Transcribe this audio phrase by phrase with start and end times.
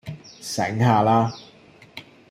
[0.41, 1.31] 醒下啦